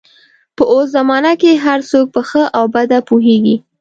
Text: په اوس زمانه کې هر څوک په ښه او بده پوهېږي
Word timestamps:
په 0.55 0.63
اوس 0.71 0.87
زمانه 0.97 1.31
کې 1.41 1.51
هر 1.65 1.79
څوک 1.91 2.05
په 2.15 2.21
ښه 2.29 2.43
او 2.57 2.63
بده 2.75 2.99
پوهېږي 3.09 3.55